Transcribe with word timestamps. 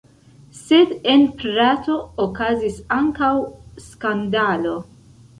Sed 0.59 0.93
en 1.15 1.25
Prato 1.41 1.97
okazis 2.25 2.79
ankaŭ 2.95 3.29
skandalo. 3.89 4.73